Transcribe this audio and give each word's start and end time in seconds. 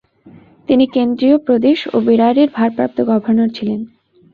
তিনি 0.69 0.85
কেন্দ্রীয় 0.87 1.37
প্রদেশ 1.47 1.79
ও 1.93 1.97
বেরারের 1.99 2.49
ভারপ্রাপ্ত 2.49 2.97
গভর্নর 3.09 3.49
ছিলেন। 3.57 3.79